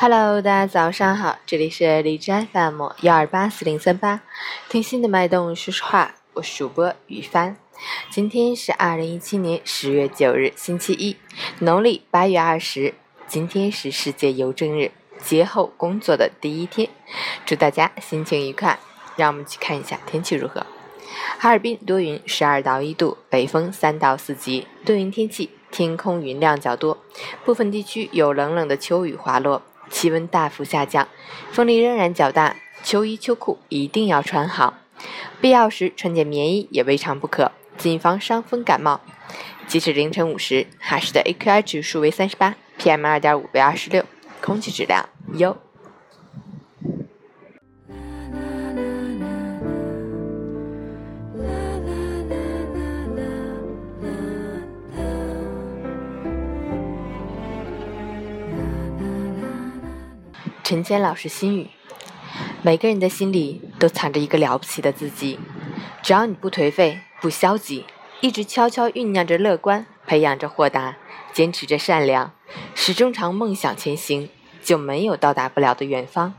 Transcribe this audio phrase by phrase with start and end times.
[0.00, 4.20] Hello，大家早上好，这里是荔枝 FM 幺二八四零三八，
[4.68, 7.56] 听心的脉动说实话，我是主播于帆。
[8.08, 11.16] 今天是二零一七年十月九日，星期一，
[11.58, 12.94] 农历八月二十，
[13.26, 16.88] 今天是世界邮政日，节后工作的第一天，
[17.44, 18.78] 祝大家心情愉快。
[19.16, 20.64] 让我们去看一下天气如何。
[21.40, 26.98] 哈尔滨多云，十二到一度，北风三到四级，多云天气，天空云量较多，
[27.44, 29.60] 部分地区有冷冷的秋雨滑落，
[29.90, 31.08] 气温大幅下降，
[31.50, 34.74] 风力仍然较大，秋衣秋裤一定要穿好，
[35.40, 39.00] 必要时穿件棉衣也未尝不可，谨防伤风感冒。
[39.66, 44.04] 截止凌晨五时，哈市的 AQI 指数为三十八，PM 二点五为二十六，
[44.40, 45.56] 空气质量优。
[60.68, 61.70] 陈坚老师心语：
[62.60, 65.40] 每个人的心里都藏着一个了不起的自己，
[66.02, 67.86] 只要你不颓废、不消极，
[68.20, 70.98] 一直悄悄酝酿着乐观，培养着豁达，
[71.32, 72.34] 坚持着善良，
[72.74, 74.28] 始终朝梦想前行，
[74.62, 76.34] 就没有到达不了的远方。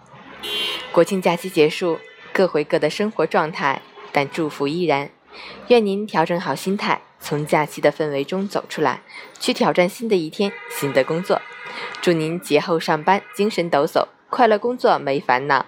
[0.92, 1.98] 国庆假期结束，
[2.32, 5.10] 各回各的生活状态，但祝福依然。
[5.70, 9.02] 愿您调整好心态，从假期的氛围中走出来，
[9.39, 11.42] 去挑战新的一天、新的工作。
[12.02, 14.08] 祝您节后上班精神抖擞。
[14.30, 15.66] 快乐工作没烦恼，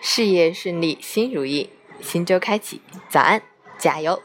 [0.00, 1.70] 事业顺利心如意，
[2.00, 3.40] 新周开启，早安，
[3.78, 4.20] 加油！